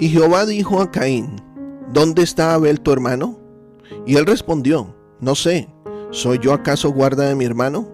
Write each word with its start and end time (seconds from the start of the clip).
Y 0.00 0.08
Jehová 0.08 0.46
dijo 0.46 0.80
a 0.80 0.90
Caín, 0.90 1.36
¿dónde 1.92 2.22
está 2.22 2.54
Abel 2.54 2.80
tu 2.80 2.90
hermano? 2.90 3.38
Y 4.06 4.16
él 4.16 4.24
respondió, 4.24 4.96
no 5.20 5.34
sé, 5.34 5.68
¿soy 6.10 6.38
yo 6.38 6.54
acaso 6.54 6.90
guarda 6.90 7.28
de 7.28 7.34
mi 7.34 7.44
hermano? 7.44 7.86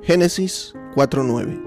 Génesis 0.00 0.72
4.9. 0.94 1.60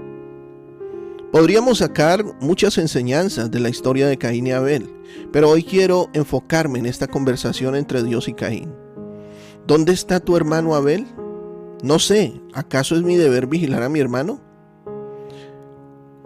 Podríamos 1.30 1.78
sacar 1.78 2.24
muchas 2.40 2.78
enseñanzas 2.78 3.50
de 3.50 3.60
la 3.60 3.68
historia 3.68 4.06
de 4.06 4.16
Caín 4.16 4.46
y 4.46 4.52
Abel, 4.52 4.88
pero 5.30 5.50
hoy 5.50 5.62
quiero 5.62 6.08
enfocarme 6.14 6.78
en 6.78 6.86
esta 6.86 7.06
conversación 7.06 7.76
entre 7.76 8.02
Dios 8.02 8.28
y 8.28 8.32
Caín. 8.32 8.74
¿Dónde 9.66 9.92
está 9.92 10.20
tu 10.20 10.38
hermano 10.38 10.74
Abel? 10.74 11.06
No 11.82 11.98
sé, 11.98 12.40
¿acaso 12.54 12.96
es 12.96 13.02
mi 13.02 13.16
deber 13.16 13.46
vigilar 13.46 13.82
a 13.82 13.90
mi 13.90 14.00
hermano? 14.00 14.40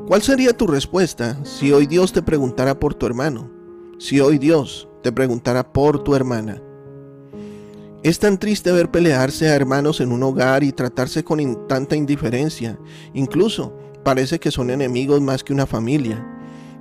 ¿Cuál 0.07 0.23
sería 0.23 0.57
tu 0.57 0.69
respuesta 0.69 1.45
si 1.45 1.73
hoy 1.73 1.89
Dios 1.89 2.13
te 2.13 2.23
preguntara 2.23 2.79
por 2.79 2.95
tu 2.95 3.07
hermano? 3.07 3.56
Si 3.99 4.21
hoy 4.21 4.39
Dios 4.39 4.89
te 5.03 5.11
preguntara 5.11 5.73
por 5.73 6.05
tu 6.05 6.15
hermana. 6.15 6.63
Es 8.03 8.19
tan 8.19 8.39
triste 8.39 8.71
ver 8.71 8.91
pelearse 8.91 9.49
a 9.49 9.55
hermanos 9.55 10.01
en 10.01 10.13
un 10.13 10.23
hogar 10.23 10.63
y 10.63 10.73
tratarse 10.73 11.25
con 11.25 11.67
tanta 11.67 11.97
indiferencia. 11.97 12.79
Incluso 13.15 13.75
parece 14.05 14.39
que 14.39 14.51
son 14.51 14.71
enemigos 14.71 15.21
más 15.23 15.43
que 15.43 15.55
una 15.55 15.67
familia. 15.67 16.25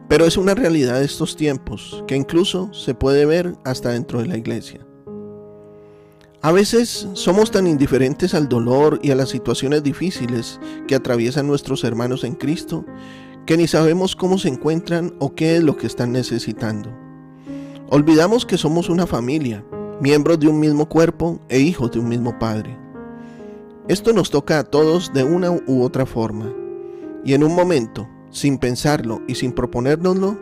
Pero 0.10 0.26
es 0.26 0.36
una 0.36 0.56
realidad 0.56 1.00
de 1.00 1.06
estos 1.06 1.36
tiempos 1.36 2.04
que 2.06 2.16
incluso 2.16 2.72
se 2.74 2.94
puede 2.94 3.26
ver 3.26 3.56
hasta 3.64 3.92
dentro 3.92 4.20
de 4.20 4.28
la 4.28 4.38
iglesia. 4.38 4.86
A 6.42 6.52
veces 6.52 7.08
somos 7.14 7.50
tan 7.50 7.66
indiferentes 7.66 8.36
al 8.36 8.50
dolor 8.50 9.00
y 9.02 9.12
a 9.12 9.16
las 9.16 9.30
situaciones 9.30 9.82
difíciles 9.84 10.60
que 10.88 10.96
atraviesan 10.96 11.48
nuestros 11.48 11.84
hermanos 11.84 12.24
en 12.24 12.36
Cristo 12.36 12.86
que 13.48 13.58
ni 13.58 13.68
sabemos 13.68 14.16
cómo 14.16 14.38
se 14.38 14.50
encuentran 14.50 15.16
o 15.20 15.34
qué 15.34 15.58
es 15.58 15.64
lo 15.64 15.78
que 15.78 15.88
están 15.88 16.12
necesitando. 16.12 17.05
Olvidamos 17.90 18.48
que 18.48 18.58
somos 18.58 18.90
una 18.90 19.06
familia, 19.06 19.64
miembros 20.02 20.40
de 20.40 20.48
un 20.48 20.60
mismo 20.60 20.90
cuerpo 20.90 21.40
e 21.50 21.60
hijos 21.60 21.92
de 21.92 22.00
un 22.00 22.10
mismo 22.10 22.40
Padre. 22.40 22.76
Esto 23.88 24.12
nos 24.12 24.32
toca 24.32 24.58
a 24.58 24.64
todos 24.64 25.14
de 25.14 25.24
una 25.24 25.52
u 25.52 25.84
otra 25.84 26.08
forma. 26.08 26.52
Y 27.24 27.36
en 27.36 27.44
un 27.44 27.54
momento, 27.54 28.10
sin 28.32 28.58
pensarlo 28.58 29.22
y 29.28 29.36
sin 29.36 29.52
proponérnoslo, 29.52 30.36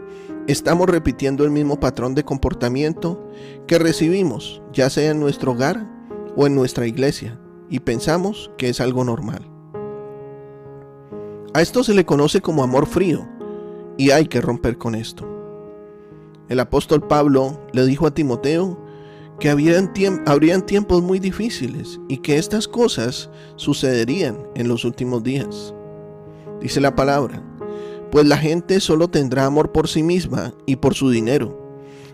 estamos 0.47 0.87
repitiendo 0.87 1.43
el 1.43 1.51
mismo 1.51 1.81
patrón 1.81 2.15
de 2.15 2.23
comportamiento 2.23 3.29
que 3.67 3.77
recibimos, 3.77 4.61
ya 4.71 4.89
sea 4.89 5.11
en 5.11 5.19
nuestro 5.19 5.51
hogar 5.51 5.85
o 6.37 6.47
en 6.47 6.55
nuestra 6.55 6.87
iglesia, 6.87 7.37
y 7.69 7.81
pensamos 7.81 8.51
que 8.57 8.69
es 8.69 8.79
algo 8.79 9.03
normal. 9.03 9.45
A 11.53 11.61
esto 11.61 11.83
se 11.83 11.93
le 11.93 12.05
conoce 12.05 12.39
como 12.39 12.63
amor 12.63 12.85
frío, 12.85 13.27
y 13.97 14.11
hay 14.11 14.27
que 14.27 14.39
romper 14.39 14.77
con 14.77 14.95
esto. 14.95 15.32
El 16.53 16.59
apóstol 16.59 17.01
Pablo 17.07 17.59
le 17.71 17.83
dijo 17.83 18.05
a 18.05 18.13
Timoteo 18.13 18.77
que 19.39 19.49
habrían, 19.49 19.91
tiemp- 19.91 20.21
habrían 20.27 20.63
tiempos 20.63 21.01
muy 21.01 21.17
difíciles 21.17 21.99
y 22.07 22.17
que 22.17 22.37
estas 22.37 22.67
cosas 22.67 23.31
sucederían 23.55 24.37
en 24.53 24.67
los 24.67 24.85
últimos 24.85 25.23
días. 25.23 25.73
Dice 26.61 26.79
la 26.79 26.95
palabra, 26.95 27.41
pues 28.11 28.27
la 28.27 28.37
gente 28.37 28.79
solo 28.81 29.07
tendrá 29.07 29.45
amor 29.45 29.71
por 29.71 29.87
sí 29.87 30.03
misma 30.03 30.53
y 30.67 30.75
por 30.75 30.93
su 30.93 31.09
dinero. 31.09 31.59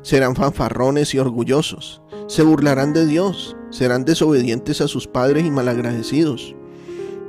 Serán 0.04 0.38
fanfarrones 0.38 1.14
y 1.14 1.20
orgullosos, 1.20 2.02
se 2.28 2.42
burlarán 2.42 2.94
de 2.94 3.06
Dios, 3.08 3.58
serán 3.72 4.06
desobedientes 4.06 4.80
a 4.80 4.88
sus 4.88 5.06
padres 5.06 5.46
y 5.46 5.52
malagradecidos. 5.52 6.56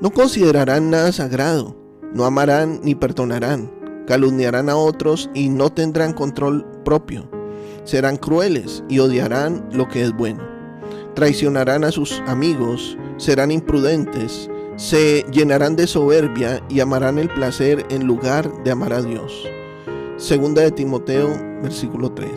No 0.01 0.11
considerarán 0.11 0.91
nada 0.91 1.11
sagrado, 1.11 1.77
no 2.15 2.25
amarán 2.25 2.79
ni 2.85 2.95
perdonarán, 2.95 3.69
calumniarán 4.07 4.71
a 4.71 4.77
otros 4.77 5.29
y 5.35 5.49
no 5.49 5.71
tendrán 5.71 6.13
control 6.13 6.65
propio. 6.85 7.29
Serán 7.85 8.17
crueles 8.17 8.85
y 8.89 8.99
odiarán 8.99 9.69
lo 9.73 9.89
que 9.89 10.03
es 10.03 10.13
bueno. 10.13 10.43
Traicionarán 11.15 11.85
a 11.85 11.91
sus 11.91 12.23
amigos, 12.27 12.97
serán 13.17 13.51
imprudentes, 13.51 14.51
se 14.77 15.25
llenarán 15.31 15.77
de 15.77 15.87
soberbia 15.87 16.63
y 16.69 16.81
amarán 16.81 17.19
el 17.19 17.29
placer 17.29 17.85
en 17.91 18.07
lugar 18.07 18.51
de 18.65 18.71
amar 18.71 18.93
a 18.93 19.03
Dios. 19.03 19.47
Segunda 20.17 20.63
de 20.63 20.71
Timoteo, 20.71 21.29
versículo 21.63 22.13
3. 22.13 22.31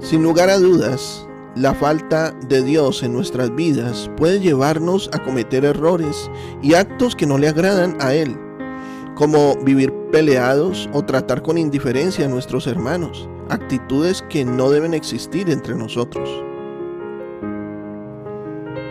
Sin 0.00 0.22
lugar 0.22 0.50
a 0.50 0.58
dudas, 0.58 1.26
la 1.56 1.74
falta 1.74 2.32
de 2.48 2.62
Dios 2.62 3.02
en 3.02 3.12
nuestras 3.12 3.54
vidas 3.54 4.08
puede 4.16 4.40
llevarnos 4.40 5.10
a 5.12 5.22
cometer 5.22 5.64
errores 5.64 6.30
y 6.62 6.74
actos 6.74 7.16
que 7.16 7.26
no 7.26 7.38
le 7.38 7.48
agradan 7.48 7.96
a 8.00 8.14
Él, 8.14 8.38
como 9.20 9.54
vivir 9.56 9.92
peleados 10.10 10.88
o 10.94 11.04
tratar 11.04 11.42
con 11.42 11.58
indiferencia 11.58 12.24
a 12.24 12.28
nuestros 12.30 12.66
hermanos, 12.66 13.28
actitudes 13.50 14.24
que 14.30 14.46
no 14.46 14.70
deben 14.70 14.94
existir 14.94 15.50
entre 15.50 15.74
nosotros. 15.74 16.26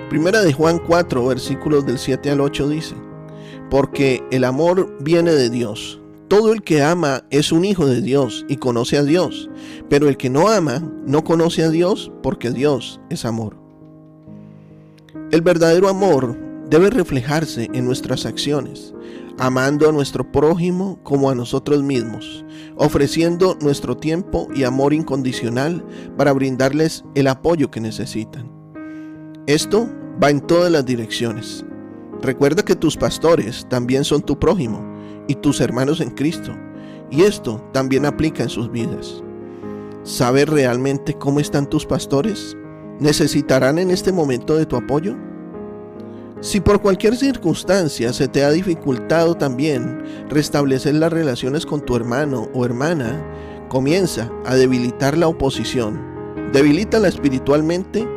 Primera 0.08 0.44
de 0.44 0.54
Juan 0.54 0.78
4, 0.86 1.26
versículos 1.26 1.84
del 1.88 1.98
7 1.98 2.30
al 2.30 2.42
8 2.42 2.70
dice, 2.70 2.94
porque 3.72 4.24
el 4.30 4.44
amor 4.44 4.96
viene 5.00 5.32
de 5.32 5.50
Dios. 5.50 6.00
Todo 6.28 6.54
el 6.54 6.62
que 6.62 6.84
ama 6.84 7.24
es 7.32 7.52
un 7.52 7.66
hijo 7.66 7.88
de 7.88 8.04
Dios 8.04 8.46
y 8.48 8.58
conoce 8.58 9.00
a 9.00 9.04
Dios, 9.04 9.50
pero 9.90 10.08
el 10.08 10.16
que 10.16 10.30
no 10.30 10.48
ama 10.48 10.80
no 11.08 11.24
conoce 11.24 11.64
a 11.64 11.70
Dios 11.72 12.12
porque 12.22 12.52
Dios 12.52 13.02
es 13.10 13.26
amor. 13.26 13.56
El 15.32 15.42
verdadero 15.42 15.90
amor 15.90 16.38
debe 16.70 16.92
reflejarse 16.92 17.68
en 17.74 17.84
nuestras 17.84 18.28
acciones, 18.28 18.94
amando 19.40 19.88
a 19.88 19.92
nuestro 19.94 20.30
prójimo 20.30 21.00
como 21.04 21.30
a 21.30 21.36
nosotros 21.36 21.82
mismos, 21.82 22.46
ofreciendo 22.76 23.58
nuestro 23.62 23.96
tiempo 23.96 24.50
y 24.54 24.66
amor 24.66 24.94
incondicional 24.94 25.84
para 26.18 26.34
brindarles 26.34 27.06
el 27.16 27.28
apoyo 27.28 27.72
que 27.72 27.80
necesitan. 27.80 28.52
Esto 29.48 29.90
va 30.22 30.30
en 30.30 30.42
todas 30.42 30.70
las 30.72 30.86
direcciones. 30.86 31.66
Recuerda 32.22 32.64
que 32.64 32.76
tus 32.76 32.98
pastores 32.98 33.66
también 33.70 34.04
son 34.04 34.22
tu 34.22 34.38
prójimo 34.38 34.84
y 35.28 35.36
tus 35.36 35.62
hermanos 35.62 36.02
en 36.02 36.10
Cristo, 36.10 36.52
y 37.10 37.22
esto 37.22 37.64
también 37.72 38.06
aplica 38.06 38.44
en 38.44 38.50
sus 38.50 38.70
vidas. 38.70 39.24
¿Sabes 40.04 40.50
realmente 40.50 41.14
cómo 41.14 41.40
están 41.40 41.70
tus 41.70 41.86
pastores? 41.86 42.58
¿Necesitarán 43.00 43.80
en 43.80 43.90
este 43.90 44.12
momento 44.12 44.58
de 44.58 44.66
tu 44.66 44.76
apoyo? 44.76 45.16
Si 46.42 46.62
por 46.62 46.82
cualquier 46.82 47.18
circunstancia 47.18 48.14
se 48.14 48.30
te 48.30 48.46
ha 48.46 48.52
dificultado 48.52 49.36
también 49.36 50.02
restablecer 50.30 50.96
las 50.96 51.12
relaciones 51.12 51.66
con 51.66 51.82
tu 51.82 51.98
hermano 51.98 52.48
o 52.54 52.66
hermana, 52.66 53.22
comienza 53.68 54.32
a 54.46 54.56
debilitar 54.56 55.18
la 55.18 55.28
oposición. 55.28 56.00
Debilítala 56.54 57.10
espiritualmente 57.10 58.08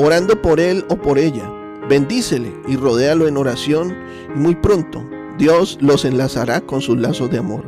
orando 0.00 0.42
por 0.42 0.58
él 0.58 0.84
o 0.88 0.96
por 0.96 1.18
ella. 1.18 1.48
Bendícele 1.88 2.52
y 2.66 2.76
rodéalo 2.76 3.28
en 3.28 3.36
oración 3.36 3.96
y 4.34 4.38
muy 4.38 4.56
pronto 4.56 5.08
Dios 5.38 5.78
los 5.80 6.04
enlazará 6.04 6.60
con 6.60 6.80
sus 6.80 6.98
lazos 6.98 7.30
de 7.30 7.38
amor. 7.38 7.64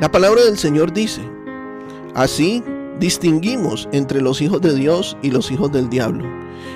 La 0.00 0.10
palabra 0.10 0.42
del 0.42 0.56
Señor 0.56 0.92
dice, 0.94 1.20
así 2.14 2.64
distinguimos 2.98 3.88
entre 3.92 4.20
los 4.20 4.40
hijos 4.40 4.60
de 4.60 4.74
Dios 4.74 5.16
y 5.22 5.30
los 5.30 5.50
hijos 5.50 5.70
del 5.72 5.88
diablo. 5.88 6.24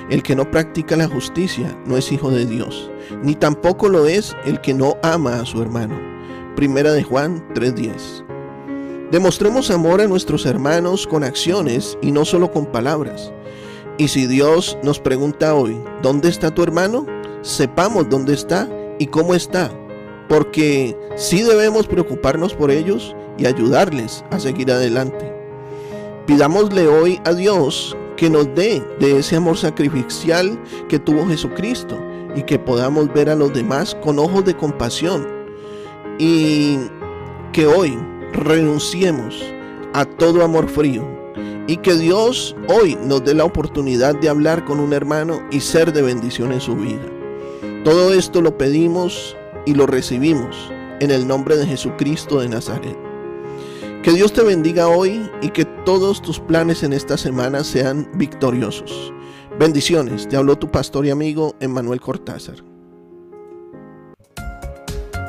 El 0.09 0.23
que 0.23 0.35
no 0.35 0.49
practica 0.49 0.95
la 0.95 1.07
justicia 1.07 1.77
no 1.85 1.97
es 1.97 2.11
hijo 2.11 2.31
de 2.31 2.45
Dios, 2.45 2.89
ni 3.21 3.35
tampoco 3.35 3.89
lo 3.89 4.07
es 4.07 4.35
el 4.45 4.61
que 4.61 4.73
no 4.73 4.97
ama 5.03 5.39
a 5.39 5.45
su 5.45 5.61
hermano. 5.61 5.99
Primera 6.55 6.93
de 6.93 7.03
Juan 7.03 7.43
3:10. 7.53 8.23
Demostremos 9.11 9.69
amor 9.69 10.01
a 10.01 10.07
nuestros 10.07 10.45
hermanos 10.45 11.05
con 11.05 11.23
acciones 11.23 11.97
y 12.01 12.11
no 12.11 12.25
solo 12.25 12.51
con 12.51 12.65
palabras. 12.65 13.31
Y 13.97 14.07
si 14.07 14.25
Dios 14.25 14.77
nos 14.81 14.99
pregunta 14.99 15.53
hoy, 15.53 15.77
¿dónde 16.01 16.29
está 16.29 16.49
tu 16.53 16.63
hermano? 16.63 17.05
Sepamos 17.41 18.09
dónde 18.09 18.33
está 18.33 18.67
y 18.97 19.07
cómo 19.07 19.35
está, 19.35 19.69
porque 20.29 20.97
sí 21.15 21.43
debemos 21.43 21.85
preocuparnos 21.85 22.55
por 22.55 22.71
ellos 22.71 23.15
y 23.37 23.45
ayudarles 23.45 24.23
a 24.31 24.39
seguir 24.39 24.71
adelante. 24.71 25.32
Pidámosle 26.25 26.87
hoy 26.87 27.19
a 27.25 27.33
Dios 27.33 27.97
que 28.15 28.29
nos 28.29 28.45
dé 28.55 28.81
de 28.99 29.17
ese 29.19 29.35
amor 29.35 29.57
sacrificial 29.57 30.57
que 30.87 30.97
tuvo 30.97 31.27
Jesucristo 31.27 31.99
y 32.33 32.43
que 32.43 32.57
podamos 32.57 33.11
ver 33.13 33.29
a 33.29 33.35
los 33.35 33.53
demás 33.53 33.95
con 34.01 34.19
ojos 34.19 34.45
de 34.45 34.55
compasión 34.55 35.27
y 36.17 36.77
que 37.51 37.67
hoy 37.67 37.97
renunciemos 38.31 39.43
a 39.93 40.05
todo 40.05 40.45
amor 40.45 40.69
frío 40.69 41.05
y 41.67 41.75
que 41.77 41.95
Dios 41.95 42.55
hoy 42.69 42.97
nos 43.03 43.25
dé 43.25 43.33
la 43.33 43.43
oportunidad 43.43 44.15
de 44.15 44.29
hablar 44.29 44.63
con 44.63 44.79
un 44.79 44.93
hermano 44.93 45.41
y 45.51 45.59
ser 45.59 45.91
de 45.91 46.03
bendición 46.03 46.53
en 46.53 46.61
su 46.61 46.75
vida. 46.75 47.03
Todo 47.83 48.13
esto 48.13 48.41
lo 48.41 48.57
pedimos 48.57 49.35
y 49.65 49.73
lo 49.73 49.87
recibimos 49.87 50.71
en 51.01 51.11
el 51.11 51.27
nombre 51.27 51.57
de 51.57 51.65
Jesucristo 51.65 52.39
de 52.39 52.47
Nazaret. 52.47 53.02
Que 54.03 54.11
Dios 54.11 54.33
te 54.33 54.43
bendiga 54.43 54.89
hoy 54.89 55.31
y 55.41 55.47
que 55.51 55.63
todos 55.63 56.21
tus 56.21 56.37
planes 56.37 56.83
en 56.83 56.91
esta 56.91 57.17
semana 57.17 57.63
sean 57.63 58.11
victoriosos. 58.15 59.13
Bendiciones, 59.57 60.27
te 60.27 60.35
habló 60.35 60.57
tu 60.57 60.69
pastor 60.69 61.05
y 61.05 61.09
amigo 61.09 61.55
Emmanuel 61.61 62.01
Cortázar. 62.01 62.65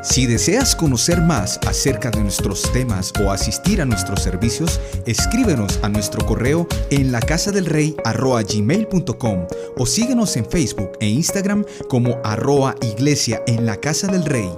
Si 0.02 0.26
deseas 0.26 0.74
conocer 0.74 1.20
más 1.20 1.60
acerca 1.68 2.10
de 2.10 2.18
nuestros 2.18 2.62
temas 2.72 3.12
o 3.24 3.30
asistir 3.30 3.80
a 3.80 3.84
nuestros 3.84 4.24
servicios, 4.24 4.80
escríbenos 5.06 5.78
a 5.84 5.88
nuestro 5.88 6.26
correo 6.26 6.66
en 6.90 7.12
la 7.12 7.20
o 9.78 9.86
síguenos 9.86 10.36
en 10.36 10.46
Facebook 10.46 10.90
e 10.98 11.06
Instagram 11.06 11.64
como 11.88 12.18
arroa 12.24 12.74
iglesia 12.82 13.40
en 13.46 13.66
la 13.66 13.76
casa 13.76 14.08
del 14.08 14.24
rey. 14.24 14.50